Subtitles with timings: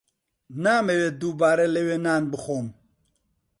[0.63, 2.67] نامەوێت دووبارە لەوێ نان بخۆم.